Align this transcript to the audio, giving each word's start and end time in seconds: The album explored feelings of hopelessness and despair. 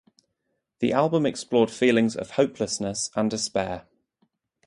The 0.79 0.93
album 0.93 1.27
explored 1.27 1.69
feelings 1.69 2.15
of 2.15 2.31
hopelessness 2.31 3.11
and 3.15 3.29
despair. 3.29 3.85